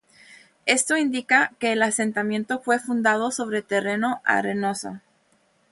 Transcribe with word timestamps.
Esto 0.65 0.97
indica 0.97 1.51
que 1.59 1.73
el 1.73 1.83
asentamiento 1.83 2.57
fue 2.59 2.79
fundado 2.79 3.29
sobre 3.29 3.61
terreno 3.61 4.19
arenoso. 4.25 4.99